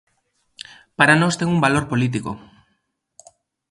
[0.97, 2.31] Para nós ten un valor político.